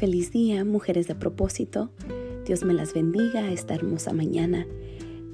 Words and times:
Feliz 0.00 0.32
día, 0.32 0.64
mujeres 0.64 1.08
de 1.08 1.14
propósito. 1.14 1.90
Dios 2.46 2.64
me 2.64 2.72
las 2.72 2.94
bendiga 2.94 3.50
esta 3.50 3.74
hermosa 3.74 4.14
mañana. 4.14 4.66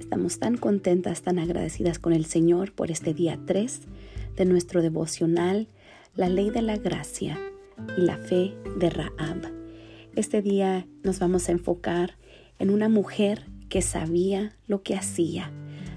Estamos 0.00 0.40
tan 0.40 0.56
contentas, 0.56 1.22
tan 1.22 1.38
agradecidas 1.38 2.00
con 2.00 2.12
el 2.12 2.24
Señor 2.24 2.72
por 2.72 2.90
este 2.90 3.14
día 3.14 3.38
3 3.46 3.80
de 4.34 4.44
nuestro 4.44 4.82
devocional, 4.82 5.68
la 6.16 6.28
ley 6.28 6.50
de 6.50 6.62
la 6.62 6.78
gracia 6.78 7.38
y 7.96 8.00
la 8.00 8.18
fe 8.18 8.54
de 8.76 8.90
Raab. 8.90 9.52
Este 10.16 10.42
día 10.42 10.88
nos 11.04 11.20
vamos 11.20 11.48
a 11.48 11.52
enfocar 11.52 12.18
en 12.58 12.70
una 12.70 12.88
mujer 12.88 13.46
que 13.68 13.82
sabía 13.82 14.56
lo 14.66 14.82
que 14.82 14.96
hacía. 14.96 15.52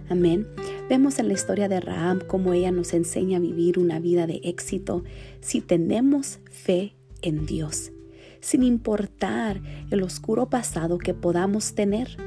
Amén. 0.09 0.45
Vemos 0.87 1.17
en 1.17 1.27
la 1.27 1.33
historia 1.33 1.69
de 1.69 1.79
Raab 1.79 2.27
cómo 2.27 2.53
ella 2.53 2.71
nos 2.71 2.93
enseña 2.93 3.37
a 3.37 3.41
vivir 3.41 3.79
una 3.79 3.99
vida 3.99 4.27
de 4.27 4.41
éxito 4.43 5.03
si 5.41 5.59
tenemos 5.59 6.37
fe 6.51 6.93
en 7.23 7.47
Dios 7.47 7.93
sin 8.41 8.63
importar 8.63 9.61
el 9.91 10.03
oscuro 10.03 10.49
pasado 10.49 10.97
que 10.97 11.13
podamos 11.13 11.73
tener. 11.73 12.17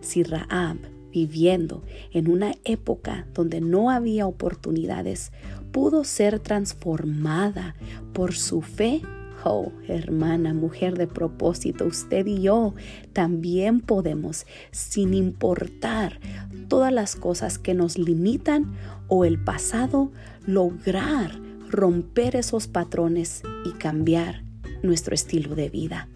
Si 0.00 0.22
Raab, 0.22 0.78
viviendo 1.12 1.82
en 2.12 2.30
una 2.30 2.54
época 2.64 3.26
donde 3.34 3.60
no 3.60 3.90
había 3.90 4.26
oportunidades, 4.26 5.32
pudo 5.70 6.04
ser 6.04 6.40
transformada 6.40 7.74
por 8.12 8.34
su 8.34 8.62
fe, 8.62 9.02
Oh, 9.44 9.72
hermana, 9.88 10.54
mujer 10.54 10.96
de 10.96 11.08
propósito, 11.08 11.86
usted 11.86 12.26
y 12.26 12.42
yo 12.42 12.74
también 13.12 13.80
podemos, 13.80 14.46
sin 14.70 15.14
importar 15.14 16.20
todas 16.68 16.92
las 16.92 17.16
cosas 17.16 17.58
que 17.58 17.74
nos 17.74 17.98
limitan 17.98 18.72
o 19.08 19.24
el 19.24 19.42
pasado, 19.42 20.12
lograr 20.46 21.40
romper 21.68 22.36
esos 22.36 22.68
patrones 22.68 23.42
y 23.64 23.72
cambiar 23.72 24.44
nuestro 24.82 25.14
estilo 25.14 25.54
de 25.54 25.70
vida. 25.70 26.08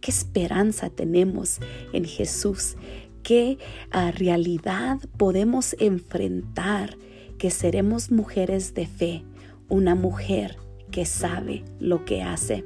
¿Qué 0.00 0.10
esperanza 0.10 0.90
tenemos 0.90 1.58
en 1.92 2.04
Jesús? 2.04 2.76
¿Qué 3.22 3.58
ah, 3.90 4.10
realidad 4.12 4.98
podemos 5.16 5.76
enfrentar? 5.80 6.96
Que 7.38 7.50
seremos 7.50 8.10
mujeres 8.10 8.74
de 8.74 8.86
fe, 8.86 9.24
una 9.68 9.94
mujer 9.94 10.56
que 10.90 11.04
sabe 11.04 11.64
lo 11.78 12.04
que 12.04 12.22
hace. 12.22 12.64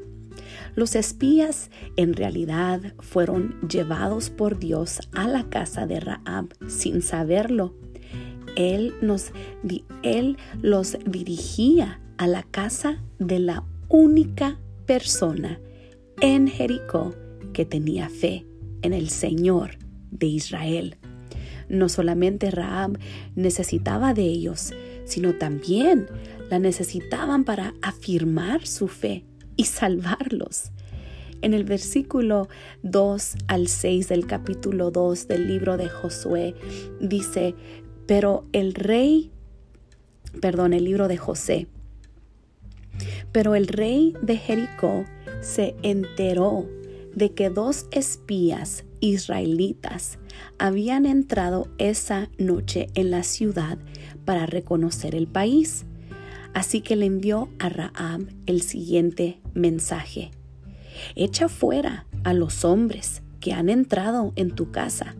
Los 0.74 0.94
espías 0.94 1.70
en 1.96 2.14
realidad 2.14 2.80
fueron 3.00 3.56
llevados 3.68 4.30
por 4.30 4.58
Dios 4.58 5.00
a 5.12 5.28
la 5.28 5.48
casa 5.48 5.86
de 5.86 6.00
Raab 6.00 6.48
sin 6.66 7.02
saberlo. 7.02 7.74
Él, 8.56 8.94
nos, 9.00 9.32
él 10.02 10.36
los 10.60 10.98
dirigía 11.06 12.00
a 12.18 12.26
la 12.26 12.42
casa 12.42 13.02
de 13.18 13.38
la 13.38 13.64
única 13.88 14.58
persona 14.86 15.60
en 16.20 16.48
Jericó 16.48 17.14
que 17.52 17.64
tenía 17.64 18.08
fe 18.08 18.46
en 18.82 18.92
el 18.92 19.08
Señor 19.08 19.78
de 20.10 20.26
Israel. 20.26 20.96
No 21.68 21.88
solamente 21.88 22.50
Raab 22.50 22.98
necesitaba 23.34 24.14
de 24.14 24.24
ellos, 24.24 24.72
sino 25.04 25.34
también 25.34 26.06
la 26.50 26.58
necesitaban 26.58 27.44
para 27.44 27.74
afirmar 27.82 28.66
su 28.66 28.88
fe 28.88 29.24
y 29.56 29.64
salvarlos. 29.64 30.70
En 31.40 31.54
el 31.54 31.64
versículo 31.64 32.48
2 32.82 33.36
al 33.48 33.68
6 33.68 34.08
del 34.08 34.26
capítulo 34.26 34.90
2 34.90 35.28
del 35.28 35.48
libro 35.48 35.76
de 35.76 35.88
Josué 35.88 36.54
dice, 37.00 37.54
pero 38.06 38.46
el 38.52 38.74
rey, 38.74 39.32
perdón, 40.40 40.72
el 40.72 40.84
libro 40.84 41.08
de 41.08 41.16
José, 41.16 41.66
pero 43.32 43.54
el 43.54 43.66
rey 43.66 44.14
de 44.22 44.36
Jericó 44.36 45.04
se 45.40 45.74
enteró 45.82 46.68
de 47.14 47.32
que 47.32 47.50
dos 47.50 47.86
espías 47.90 48.84
israelitas 49.00 50.18
habían 50.58 51.06
entrado 51.06 51.68
esa 51.78 52.30
noche 52.38 52.88
en 52.94 53.10
la 53.10 53.22
ciudad 53.22 53.78
para 54.24 54.46
reconocer 54.46 55.14
el 55.14 55.26
país. 55.26 55.84
Así 56.54 56.80
que 56.82 56.96
le 56.96 57.06
envió 57.06 57.48
a 57.58 57.68
Raab 57.68 58.28
el 58.46 58.62
siguiente 58.62 59.40
mensaje. 59.54 60.30
Echa 61.16 61.48
fuera 61.48 62.06
a 62.24 62.34
los 62.34 62.64
hombres 62.64 63.22
que 63.40 63.52
han 63.52 63.68
entrado 63.68 64.32
en 64.36 64.50
tu 64.50 64.70
casa, 64.70 65.16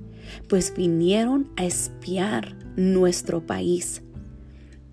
pues 0.49 0.75
vinieron 0.77 1.51
a 1.57 1.65
espiar 1.65 2.57
nuestro 2.77 3.45
país. 3.47 4.03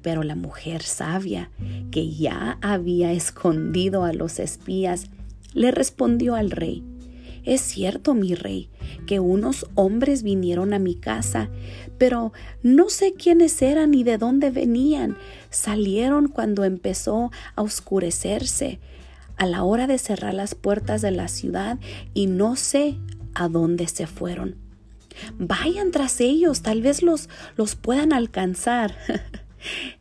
Pero 0.01 0.23
la 0.23 0.35
mujer 0.35 0.83
sabia, 0.83 1.51
que 1.91 2.09
ya 2.09 2.57
había 2.61 3.11
escondido 3.11 4.03
a 4.03 4.13
los 4.13 4.39
espías, 4.39 5.09
le 5.53 5.71
respondió 5.71 6.35
al 6.35 6.51
rey, 6.51 6.83
Es 7.43 7.61
cierto, 7.61 8.13
mi 8.13 8.35
rey, 8.35 8.69
que 9.07 9.19
unos 9.19 9.65
hombres 9.75 10.23
vinieron 10.23 10.73
a 10.73 10.79
mi 10.79 10.95
casa, 10.95 11.49
pero 11.97 12.33
no 12.63 12.89
sé 12.89 13.13
quiénes 13.13 13.61
eran 13.61 13.91
ni 13.91 14.03
de 14.03 14.17
dónde 14.17 14.51
venían. 14.51 15.17
Salieron 15.49 16.27
cuando 16.27 16.63
empezó 16.63 17.31
a 17.55 17.61
oscurecerse, 17.61 18.79
a 19.37 19.45
la 19.45 19.63
hora 19.63 19.87
de 19.87 19.97
cerrar 19.97 20.33
las 20.33 20.53
puertas 20.53 21.01
de 21.01 21.11
la 21.11 21.27
ciudad, 21.29 21.79
y 22.13 22.27
no 22.27 22.55
sé 22.55 22.97
a 23.33 23.47
dónde 23.47 23.87
se 23.87 24.05
fueron. 24.05 24.55
Vayan 25.37 25.91
tras 25.91 26.19
ellos, 26.21 26.61
tal 26.61 26.81
vez 26.81 27.01
los, 27.01 27.29
los 27.55 27.75
puedan 27.75 28.13
alcanzar. 28.13 28.95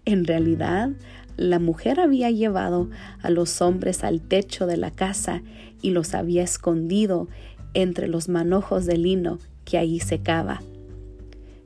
En 0.04 0.24
realidad, 0.24 0.90
la 1.36 1.58
mujer 1.58 2.00
había 2.00 2.30
llevado 2.30 2.90
a 3.22 3.30
los 3.30 3.62
hombres 3.62 4.04
al 4.04 4.20
techo 4.20 4.66
de 4.66 4.76
la 4.76 4.90
casa 4.90 5.42
y 5.82 5.90
los 5.90 6.14
había 6.14 6.42
escondido 6.42 7.28
entre 7.74 8.08
los 8.08 8.28
manojos 8.28 8.86
de 8.86 8.98
lino 8.98 9.38
que 9.64 9.78
allí 9.78 10.00
secaba. 10.00 10.60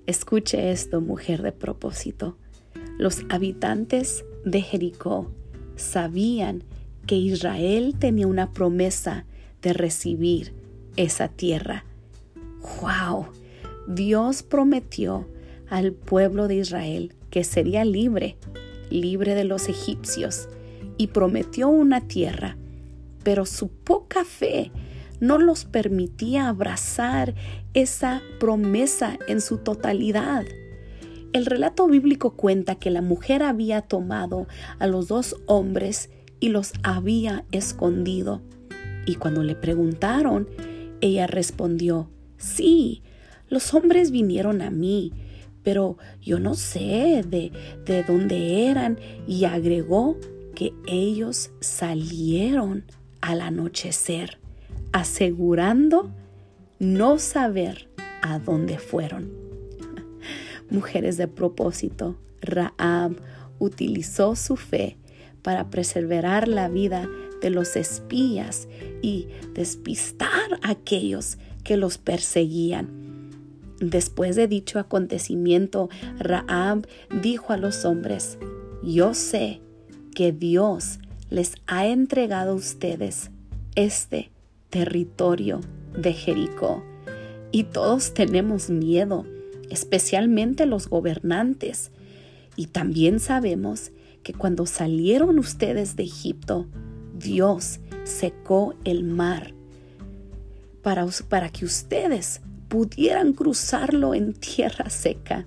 Escuche 0.06 0.72
esto, 0.72 1.00
mujer 1.00 1.42
de 1.42 1.52
propósito. 1.52 2.36
Los 2.98 3.24
habitantes 3.30 4.24
de 4.44 4.60
Jericó 4.60 5.30
sabían 5.76 6.64
que 7.06 7.16
Israel 7.16 7.94
tenía 7.98 8.26
una 8.26 8.52
promesa 8.52 9.24
de 9.62 9.72
recibir 9.72 10.52
esa 10.96 11.28
tierra. 11.28 11.84
¡Wow! 12.80 13.26
Dios 13.88 14.42
prometió 14.42 15.26
al 15.72 15.92
pueblo 15.92 16.48
de 16.48 16.56
Israel 16.56 17.14
que 17.30 17.44
sería 17.44 17.86
libre, 17.86 18.36
libre 18.90 19.34
de 19.34 19.44
los 19.44 19.70
egipcios, 19.70 20.50
y 20.98 21.06
prometió 21.06 21.70
una 21.70 22.02
tierra, 22.06 22.58
pero 23.24 23.46
su 23.46 23.68
poca 23.68 24.26
fe 24.26 24.70
no 25.18 25.38
los 25.38 25.64
permitía 25.64 26.50
abrazar 26.50 27.34
esa 27.72 28.20
promesa 28.38 29.18
en 29.28 29.40
su 29.40 29.58
totalidad. 29.58 30.44
El 31.32 31.46
relato 31.46 31.86
bíblico 31.86 32.36
cuenta 32.36 32.74
que 32.74 32.90
la 32.90 33.00
mujer 33.00 33.42
había 33.42 33.80
tomado 33.80 34.48
a 34.78 34.86
los 34.86 35.08
dos 35.08 35.36
hombres 35.46 36.10
y 36.38 36.50
los 36.50 36.74
había 36.82 37.46
escondido. 37.50 38.42
Y 39.06 39.14
cuando 39.14 39.42
le 39.42 39.54
preguntaron, 39.54 40.50
ella 41.00 41.26
respondió, 41.26 42.10
sí, 42.36 43.02
los 43.48 43.72
hombres 43.72 44.10
vinieron 44.10 44.60
a 44.60 44.70
mí, 44.70 45.12
pero 45.62 45.96
yo 46.20 46.38
no 46.38 46.54
sé 46.54 47.24
de, 47.26 47.52
de 47.84 48.02
dónde 48.02 48.66
eran 48.66 48.98
y 49.26 49.44
agregó 49.44 50.16
que 50.54 50.72
ellos 50.86 51.50
salieron 51.60 52.84
al 53.20 53.40
anochecer, 53.40 54.38
asegurando 54.92 56.10
no 56.78 57.18
saber 57.18 57.88
a 58.22 58.38
dónde 58.38 58.78
fueron. 58.78 59.30
Mujeres 60.70 61.16
de 61.16 61.28
propósito, 61.28 62.16
Raab 62.40 63.16
utilizó 63.58 64.34
su 64.36 64.56
fe 64.56 64.98
para 65.42 65.70
preservar 65.70 66.48
la 66.48 66.68
vida 66.68 67.08
de 67.40 67.50
los 67.50 67.76
espías 67.76 68.68
y 69.02 69.28
despistar 69.54 70.58
a 70.62 70.70
aquellos 70.70 71.38
que 71.64 71.76
los 71.76 71.98
perseguían 71.98 73.01
Después 73.82 74.36
de 74.36 74.46
dicho 74.46 74.78
acontecimiento, 74.78 75.90
Raab 76.20 76.86
dijo 77.20 77.52
a 77.52 77.56
los 77.56 77.84
hombres, 77.84 78.38
yo 78.84 79.12
sé 79.12 79.60
que 80.14 80.30
Dios 80.30 81.00
les 81.30 81.54
ha 81.66 81.88
entregado 81.88 82.52
a 82.52 82.54
ustedes 82.54 83.32
este 83.74 84.30
territorio 84.70 85.60
de 85.98 86.12
Jericó. 86.12 86.84
Y 87.50 87.64
todos 87.64 88.14
tenemos 88.14 88.70
miedo, 88.70 89.26
especialmente 89.68 90.64
los 90.64 90.88
gobernantes. 90.88 91.90
Y 92.54 92.66
también 92.66 93.18
sabemos 93.18 93.90
que 94.22 94.32
cuando 94.32 94.64
salieron 94.66 95.40
ustedes 95.40 95.96
de 95.96 96.04
Egipto, 96.04 96.66
Dios 97.18 97.80
secó 98.04 98.76
el 98.84 99.02
mar 99.02 99.54
para, 100.82 101.04
para 101.28 101.48
que 101.48 101.64
ustedes 101.64 102.40
pudieran 102.72 103.34
cruzarlo 103.34 104.14
en 104.14 104.32
tierra 104.32 104.88
seca. 104.88 105.44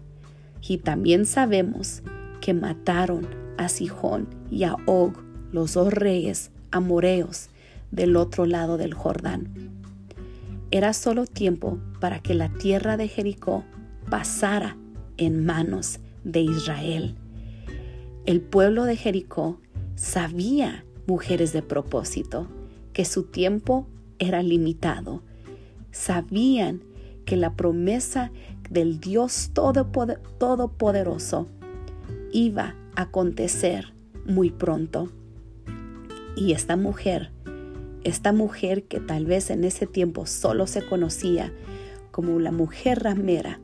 Y 0.62 0.78
también 0.78 1.26
sabemos 1.26 2.04
que 2.40 2.54
mataron 2.54 3.28
a 3.58 3.68
Sijón 3.68 4.28
y 4.52 4.64
a 4.64 4.76
Og, 4.86 5.18
los 5.52 5.74
dos 5.74 5.92
reyes 5.92 6.52
amoreos 6.70 7.50
del 7.90 8.16
otro 8.16 8.46
lado 8.46 8.78
del 8.78 8.94
Jordán. 8.94 9.50
Era 10.70 10.94
solo 10.94 11.26
tiempo 11.26 11.80
para 12.00 12.20
que 12.20 12.36
la 12.36 12.50
tierra 12.50 12.96
de 12.96 13.08
Jericó 13.08 13.64
pasara 14.08 14.78
en 15.18 15.44
manos 15.44 15.98
de 16.24 16.42
Israel. 16.42 17.16
El 18.28 18.42
pueblo 18.42 18.84
de 18.84 18.98
Jericó 18.98 19.60
sabía, 19.96 20.86
mujeres 21.08 21.54
de 21.54 21.64
propósito, 21.64 22.48
que 22.94 23.04
su 23.04 23.24
tiempo 23.24 23.88
era 24.20 24.44
limitado. 24.44 25.24
Sabían 25.90 26.82
que 27.26 27.36
la 27.36 27.56
promesa 27.56 28.32
del 28.70 29.00
Dios 29.00 29.52
Todopoderoso 29.54 31.48
iba 32.32 32.76
a 32.96 33.04
acontecer 33.04 33.94
muy 34.26 34.52
pronto. 34.52 35.12
Y 36.36 36.52
esta 36.54 36.76
mujer, 36.76 37.32
esta 38.04 38.34
mujer 38.34 38.84
que 38.84 39.00
tal 39.00 39.26
vez 39.26 39.50
en 39.50 39.64
ese 39.64 39.88
tiempo 39.88 40.26
solo 40.26 40.68
se 40.68 40.86
conocía 40.86 41.54
como 42.12 42.40
la 42.40 42.52
mujer 42.52 43.04
ramera, 43.04 43.60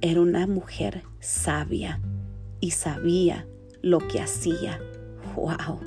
era 0.00 0.20
una 0.20 0.46
mujer 0.46 1.02
sabia 1.20 2.00
y 2.60 2.72
sabía 2.72 3.46
lo 3.82 3.98
que 3.98 4.20
hacía. 4.20 4.80
¡Wow! 5.34 5.80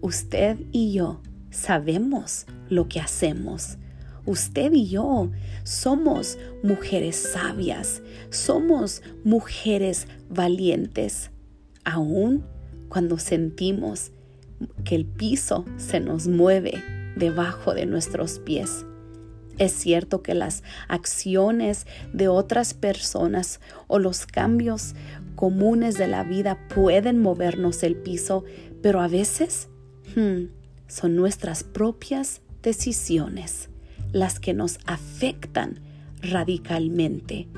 Usted 0.00 0.58
y 0.72 0.92
yo 0.92 1.20
sabemos 1.50 2.46
lo 2.68 2.88
que 2.88 3.00
hacemos. 3.00 3.78
Usted 4.26 4.72
y 4.72 4.88
yo 4.88 5.30
somos 5.62 6.36
mujeres 6.64 7.14
sabias, 7.14 8.02
somos 8.30 9.02
mujeres 9.22 10.08
valientes, 10.28 11.30
aún 11.84 12.44
cuando 12.88 13.18
sentimos 13.18 14.10
que 14.84 14.96
el 14.96 15.06
piso 15.06 15.64
se 15.76 16.00
nos 16.00 16.26
mueve 16.26 16.82
debajo 17.16 17.72
de 17.72 17.86
nuestros 17.86 18.40
pies. 18.40 18.84
Es 19.58 19.72
cierto 19.72 20.22
que 20.22 20.34
las 20.34 20.64
acciones 20.88 21.86
de 22.12 22.26
otras 22.26 22.74
personas 22.74 23.60
o 23.86 24.00
los 24.00 24.26
cambios 24.26 24.94
comunes 25.36 25.96
de 25.96 26.08
la 26.08 26.24
vida 26.24 26.58
pueden 26.74 27.20
movernos 27.20 27.84
el 27.84 27.94
piso, 27.94 28.44
pero 28.82 29.00
a 29.00 29.08
veces 29.08 29.68
hmm, 30.16 30.46
son 30.88 31.14
nuestras 31.14 31.62
propias 31.62 32.42
decisiones 32.60 33.70
las 34.16 34.40
que 34.40 34.54
nos 34.54 34.78
afectan 34.86 35.78
radicalmente. 36.22 37.48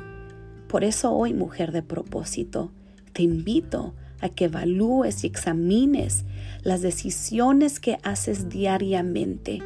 Por 0.66 0.82
eso 0.82 1.12
hoy, 1.12 1.32
mujer 1.32 1.70
de 1.70 1.82
propósito, 1.82 2.72
te 3.12 3.22
invito 3.22 3.94
a 4.20 4.28
que 4.28 4.46
evalúes 4.46 5.22
y 5.22 5.28
examines 5.28 6.24
las 6.64 6.82
decisiones 6.82 7.78
que 7.78 7.98
haces 8.02 8.48
diariamente, 8.48 9.60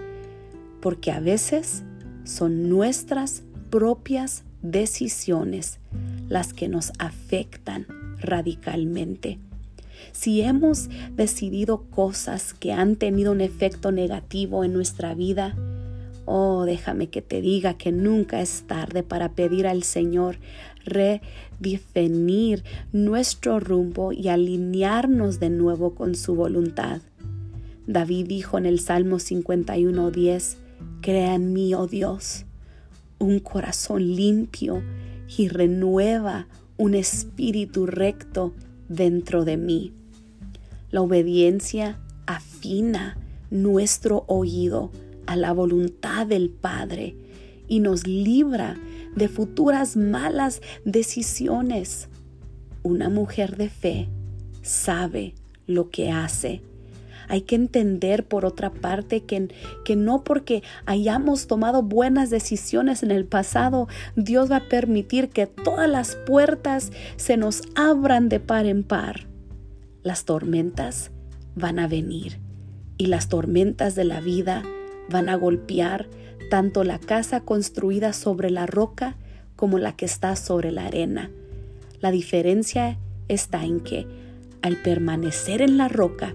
porque 0.82 1.10
a 1.10 1.20
veces 1.20 1.82
son 2.24 2.68
nuestras 2.68 3.42
propias 3.70 4.44
decisiones 4.60 5.80
las 6.28 6.52
que 6.52 6.68
nos 6.68 6.92
afectan 6.98 7.86
radicalmente. 8.20 9.38
Si 10.12 10.42
hemos 10.42 10.90
decidido 11.16 11.84
cosas 11.84 12.52
que 12.52 12.72
han 12.74 12.96
tenido 12.96 13.32
un 13.32 13.40
efecto 13.40 13.92
negativo 13.92 14.62
en 14.62 14.74
nuestra 14.74 15.14
vida, 15.14 15.56
Oh, 16.24 16.64
déjame 16.64 17.08
que 17.08 17.22
te 17.22 17.40
diga 17.40 17.74
que 17.74 17.90
nunca 17.90 18.40
es 18.40 18.64
tarde 18.66 19.02
para 19.02 19.32
pedir 19.32 19.66
al 19.66 19.82
Señor 19.82 20.36
redefinir 20.84 22.64
nuestro 22.92 23.60
rumbo 23.60 24.12
y 24.12 24.28
alinearnos 24.28 25.40
de 25.40 25.50
nuevo 25.50 25.94
con 25.94 26.14
su 26.14 26.34
voluntad. 26.34 27.00
David 27.86 28.26
dijo 28.28 28.58
en 28.58 28.66
el 28.66 28.78
Salmo 28.78 29.18
51:10, 29.18 30.56
Crea 31.00 31.34
en 31.34 31.52
mí, 31.52 31.74
oh 31.74 31.88
Dios, 31.88 32.44
un 33.18 33.40
corazón 33.40 34.14
limpio 34.14 34.82
y 35.36 35.48
renueva 35.48 36.46
un 36.76 36.94
espíritu 36.94 37.86
recto 37.86 38.54
dentro 38.88 39.44
de 39.44 39.56
mí. 39.56 39.92
La 40.90 41.00
obediencia 41.00 41.98
afina 42.26 43.16
nuestro 43.50 44.24
oído 44.28 44.90
a 45.32 45.36
la 45.36 45.52
voluntad 45.52 46.26
del 46.26 46.50
Padre 46.50 47.16
y 47.66 47.80
nos 47.80 48.06
libra 48.06 48.76
de 49.16 49.28
futuras 49.28 49.96
malas 49.96 50.60
decisiones. 50.84 52.10
Una 52.82 53.08
mujer 53.08 53.56
de 53.56 53.70
fe 53.70 54.08
sabe 54.60 55.34
lo 55.66 55.88
que 55.88 56.10
hace. 56.10 56.60
Hay 57.28 57.42
que 57.42 57.54
entender, 57.54 58.28
por 58.28 58.44
otra 58.44 58.70
parte, 58.74 59.24
que, 59.24 59.48
que, 59.86 59.96
no 59.96 60.22
porque 60.22 60.62
hayamos 60.84 61.46
tomado 61.46 61.82
buenas 61.82 62.28
decisiones 62.28 63.02
en 63.02 63.10
el 63.10 63.24
pasado, 63.24 63.88
Dios 64.16 64.50
va 64.50 64.56
a 64.56 64.68
permitir 64.68 65.30
que 65.30 65.46
todas 65.46 65.88
las 65.88 66.16
puertas 66.26 66.92
se 67.16 67.38
nos 67.38 67.62
abran 67.74 68.28
de 68.28 68.38
par 68.38 68.66
en 68.66 68.82
par. 68.82 69.28
Las 70.02 70.26
tormentas 70.26 71.10
van 71.54 71.78
a 71.78 71.88
venir 71.88 72.38
y 72.98 73.06
las 73.06 73.30
tormentas 73.30 73.94
de 73.94 74.04
la 74.04 74.20
vida 74.20 74.62
van 75.12 75.28
a 75.28 75.36
golpear 75.36 76.08
tanto 76.50 76.84
la 76.84 76.98
casa 76.98 77.40
construida 77.40 78.12
sobre 78.12 78.50
la 78.50 78.66
roca 78.66 79.16
como 79.54 79.78
la 79.78 79.94
que 79.94 80.06
está 80.06 80.34
sobre 80.34 80.72
la 80.72 80.86
arena. 80.86 81.30
La 82.00 82.10
diferencia 82.10 82.98
está 83.28 83.64
en 83.64 83.80
que 83.80 84.06
al 84.62 84.76
permanecer 84.76 85.62
en 85.62 85.76
la 85.76 85.88
roca, 85.88 86.34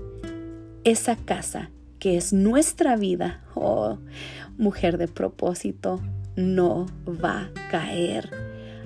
esa 0.84 1.16
casa 1.16 1.72
que 2.00 2.16
es 2.16 2.32
nuestra 2.32 2.96
vida, 2.96 3.44
oh, 3.56 3.98
mujer 4.58 4.98
de 4.98 5.08
propósito, 5.08 6.00
no 6.36 6.86
va 7.06 7.52
a 7.56 7.70
caer. 7.70 8.32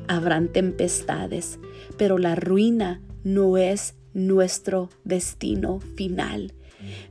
Habrán 0.07 0.47
tempestades, 0.47 1.59
pero 1.97 2.17
la 2.17 2.35
ruina 2.35 3.01
no 3.23 3.57
es 3.57 3.95
nuestro 4.13 4.89
destino 5.03 5.79
final. 5.95 6.53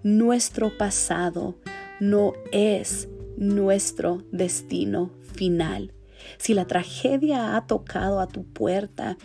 Nuestro 0.03 0.77
pasado 0.77 1.57
no 2.01 2.33
es 2.53 3.09
nuestro 3.37 4.25
destino 4.33 5.11
final. 5.35 5.93
Si 6.39 6.55
la 6.55 6.67
tragedia 6.67 7.57
ha 7.57 7.67
tocado 7.67 8.21
a 8.21 8.29
tu 8.29 8.45
puerta 8.45 9.17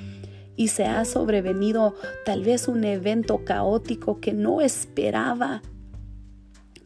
y 0.55 0.69
se 0.69 0.85
ha 0.85 1.03
sobrevenido 1.05 1.95
tal 2.25 2.43
vez 2.43 2.67
un 2.67 2.83
evento 2.83 3.43
caótico 3.43 4.19
que 4.19 4.33
no 4.33 4.61
esperaba, 4.61 5.61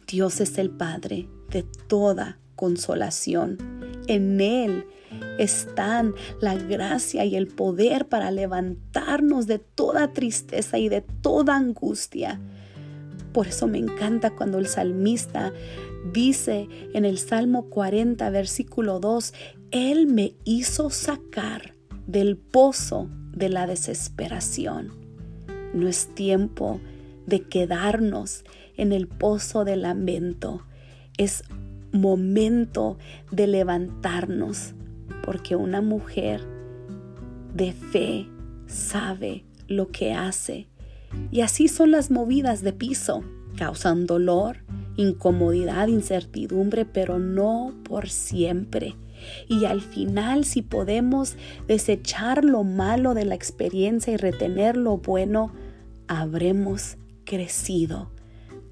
Dios 0.08 0.42
es 0.42 0.58
el 0.58 0.72
Padre 0.72 1.30
de 1.50 1.64
toda 1.88 2.40
consolación. 2.56 3.58
En 4.08 4.42
Él 4.42 4.86
están 5.38 6.14
la 6.42 6.56
gracia 6.56 7.26
y 7.26 7.36
el 7.36 7.48
poder 7.48 8.08
para 8.08 8.32
levantarnos 8.32 9.48
de 9.48 9.60
toda 9.60 10.14
tristeza 10.14 10.78
y 10.78 10.90
de 10.90 11.02
toda 11.02 11.56
angustia. 11.56 12.40
Por 13.34 13.48
eso 13.48 13.68
me 13.68 13.78
encanta 13.78 14.32
cuando 14.32 14.58
el 14.58 14.68
salmista 14.68 15.54
dice 16.12 16.68
en 16.94 17.06
el 17.06 17.18
Salmo 17.18 17.70
40, 17.70 18.30
versículo 18.30 19.00
2, 19.00 19.34
Él 19.72 20.08
me 20.08 20.34
hizo 20.46 20.90
sacar 20.90 21.74
del 22.08 22.38
pozo 22.38 23.10
de 23.34 23.50
la 23.50 23.68
desesperación. 23.68 24.92
No 25.74 25.88
es 25.88 26.08
tiempo 26.16 26.80
de 27.28 27.44
quedarnos 27.44 28.44
en 28.76 28.92
el 28.92 29.08
pozo 29.08 29.66
del 29.66 29.84
lamento. 29.84 30.66
Es 31.18 31.44
momento 31.92 32.98
de 33.32 33.48
levantarnos 33.48 34.74
porque 35.24 35.56
una 35.56 35.82
mujer 35.82 36.42
de 37.54 37.74
fe 37.74 38.28
sabe 38.68 39.44
lo 39.68 39.90
que 39.92 40.14
hace 40.14 40.69
y 41.32 41.42
así 41.42 41.68
son 41.68 41.92
las 41.92 42.12
movidas 42.12 42.62
de 42.62 42.74
piso. 42.74 43.24
Causan 43.58 44.06
dolor, 44.06 44.58
incomodidad, 44.96 45.88
incertidumbre, 45.88 46.86
pero 46.86 47.20
no 47.20 47.74
por 47.84 48.10
siempre. 48.10 48.96
Y 49.48 49.66
al 49.66 49.82
final, 49.82 50.46
si 50.46 50.62
podemos 50.62 51.36
desechar 51.68 52.46
lo 52.46 52.64
malo 52.64 53.14
de 53.14 53.26
la 53.26 53.36
experiencia 53.36 54.14
y 54.14 54.18
retener 54.18 54.78
lo 54.78 54.98
bueno, 54.98 55.52
habremos 56.08 56.98
crecido, 57.26 58.12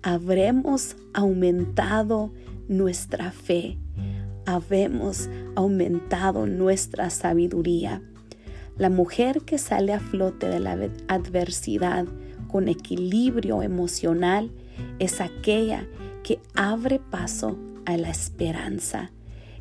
habremos 0.01 0.95
aumentado 1.13 2.31
nuestra 2.67 3.31
fe, 3.31 3.77
habremos 4.45 5.29
aumentado 5.55 6.47
nuestra 6.47 7.09
sabiduría. 7.09 8.01
La 8.77 8.89
mujer 8.89 9.41
que 9.41 9.57
sale 9.57 9.93
a 9.93 9.99
flote 9.99 10.47
de 10.47 10.59
la 10.59 10.77
adversidad 11.07 12.05
con 12.47 12.67
equilibrio 12.67 13.61
emocional 13.61 14.51
es 14.99 15.21
aquella 15.21 15.87
que 16.23 16.39
abre 16.55 16.99
paso 16.99 17.57
a 17.85 17.97
la 17.97 18.09
esperanza. 18.09 19.11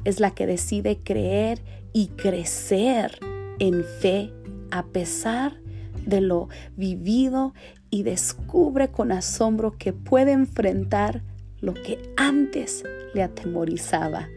Es 0.04 0.20
la 0.20 0.32
que 0.32 0.46
decide 0.46 0.98
creer 0.98 1.62
y 1.92 2.08
crecer 2.08 3.18
en 3.58 3.84
fe 4.00 4.32
a 4.70 4.84
pesar 4.86 5.60
de 6.04 6.20
lo 6.20 6.48
vivido 6.76 7.54
y 7.90 8.02
descubre 8.02 8.90
con 8.90 9.12
asombro 9.12 9.76
que 9.78 9.92
puede 9.92 10.32
enfrentar 10.32 11.22
lo 11.60 11.74
que 11.74 12.12
antes 12.16 12.84
le 13.14 13.22
atemorizaba. 13.22 14.28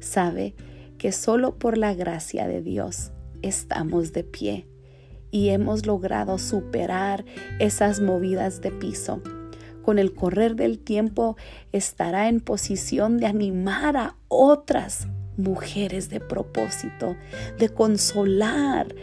Sabe 0.00 0.54
que 0.98 1.12
solo 1.12 1.58
por 1.58 1.78
la 1.78 1.94
gracia 1.94 2.46
de 2.48 2.62
Dios 2.62 3.12
estamos 3.42 4.12
de 4.12 4.24
pie 4.24 4.66
y 5.30 5.48
hemos 5.50 5.86
logrado 5.86 6.38
superar 6.38 7.24
esas 7.58 8.00
movidas 8.00 8.60
de 8.60 8.70
piso. 8.70 9.22
Con 9.82 9.98
el 9.98 10.14
correr 10.14 10.54
del 10.54 10.78
tiempo 10.78 11.36
estará 11.72 12.28
en 12.28 12.40
posición 12.40 13.18
de 13.18 13.26
animar 13.26 13.96
a 13.96 14.16
otras 14.28 15.08
mujeres 15.36 16.10
de 16.10 16.20
propósito, 16.20 17.16
de 17.58 17.68
consolar, 17.70 18.94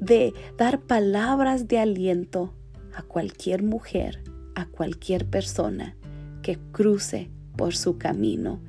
de 0.00 0.34
dar 0.58 0.80
palabras 0.80 1.68
de 1.68 1.78
aliento 1.78 2.52
a 2.94 3.02
cualquier 3.02 3.62
mujer, 3.62 4.22
a 4.54 4.66
cualquier 4.66 5.26
persona 5.26 5.96
que 6.42 6.58
cruce 6.72 7.30
por 7.56 7.74
su 7.74 7.96
camino 7.96 8.60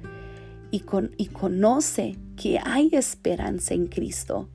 y, 0.72 0.82
con, 0.82 1.12
y 1.18 1.28
conoce 1.28 2.18
que 2.36 2.60
hay 2.64 2.90
esperanza 2.94 3.74
en 3.74 3.88
Cristo. 3.88 4.50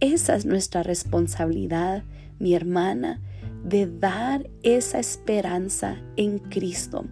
Esa 0.00 0.36
es 0.36 0.44
nuestra 0.44 0.82
responsabilidad, 0.82 2.02
mi 2.38 2.54
hermana, 2.54 3.20
de 3.64 3.86
dar 3.86 4.50
esa 4.62 4.98
esperanza 4.98 5.96
en 6.16 6.38
Cristo, 6.38 7.06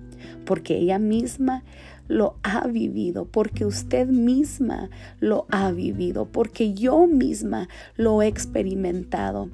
porque 0.44 0.76
ella 0.76 0.98
misma 0.98 1.64
lo 2.08 2.36
ha 2.42 2.66
vivido, 2.66 3.24
porque 3.24 3.64
usted 3.64 4.06
misma 4.06 4.90
lo 5.20 5.46
ha 5.50 5.70
vivido, 5.72 6.26
porque 6.26 6.74
yo 6.74 7.06
misma 7.06 7.68
lo 7.96 8.20
he 8.20 8.26
experimentado. 8.26 9.48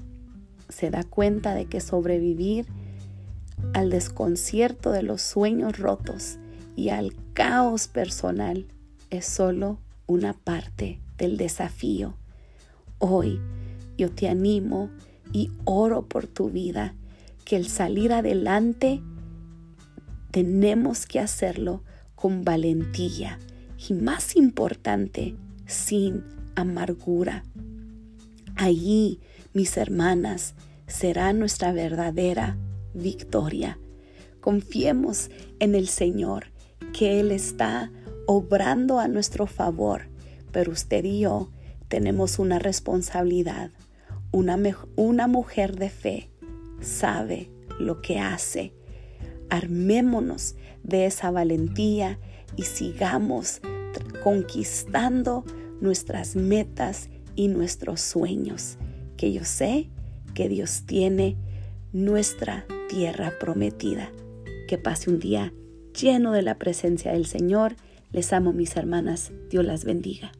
Se 0.69 0.91
da 0.91 1.05
cuenta 1.05 1.55
de 1.55 1.67
que 1.67 1.81
sobrevivir 1.81 2.67
al 3.75 3.91
desconcierto 3.91 4.91
de 4.91 5.03
los 5.03 5.23
sueños 5.23 5.79
rotos 5.79 6.39
y 6.77 6.91
al 6.91 7.15
caos 7.33 7.89
personal 7.89 8.67
es 9.11 9.27
solo 9.27 9.79
una 10.07 10.33
parte 10.33 11.01
del 11.17 11.37
desafío. 11.37 12.15
Hoy 13.01 13.41
yo 13.97 14.11
te 14.11 14.29
animo 14.29 14.91
y 15.33 15.53
oro 15.65 16.09
por 16.09 16.27
tu 16.27 16.51
vida, 16.51 16.95
que 17.45 17.57
el 17.57 17.69
salir 17.69 18.13
adelante 18.13 19.01
tenemos 20.33 21.07
que 21.07 21.21
hacerlo 21.21 21.83
con 22.17 22.45
valentía 22.45 23.39
y 23.89 23.95
más 23.95 24.35
importante, 24.35 25.37
sin 25.67 26.25
amargura. 26.57 27.45
Allí, 28.57 29.21
mis 29.53 29.77
hermanas, 29.77 30.55
será 30.89 31.33
nuestra 31.33 31.73
verdadera 31.73 32.57
victoria. 32.95 33.79
Confiemos 34.41 35.31
en 35.61 35.77
el 35.77 35.89
Señor, 35.89 36.47
que 36.93 37.21
Él 37.21 37.31
está 37.31 37.93
obrando 38.27 38.99
a 38.99 39.07
nuestro 39.07 39.47
favor, 39.47 40.09
pero 40.51 40.73
usted 40.73 41.05
y 41.05 41.21
yo 41.21 41.51
tenemos 41.89 42.39
una 42.39 42.59
responsabilidad. 42.59 43.71
Una, 44.31 44.59
una 44.97 45.27
mujer 45.27 45.77
de 45.77 45.91
fe 45.91 46.31
sabe 46.81 47.51
lo 47.79 48.01
que 48.01 48.19
hace. 48.19 48.75
Armémonos 49.51 50.55
de 50.83 51.07
esa 51.07 51.31
valentía 51.31 52.19
y 52.57 52.63
sigamos 52.63 53.61
conquistando 54.23 55.45
nuestras 55.81 56.37
metas 56.37 57.09
y 57.35 57.49
nuestros 57.49 58.01
sueños, 58.01 58.79
que 59.17 59.33
yo 59.33 59.45
sé 59.45 59.91
que 60.35 60.49
Dios 60.49 60.83
tiene 60.87 61.37
nuestra 61.93 62.67
tierra 62.89 63.33
prometida. 63.41 64.13
Que 64.67 64.77
pase 64.77 65.11
un 65.11 65.19
día 65.19 65.53
lleno 65.99 66.33
de 66.33 66.43
la 66.43 66.59
presencia 66.59 67.13
del 67.13 67.27
Señor. 67.27 67.77
Les 68.13 68.33
amo 68.33 68.53
mis 68.53 68.77
hermanas. 68.77 69.33
Dios 69.51 69.65
las 69.65 69.85
bendiga. 69.85 70.33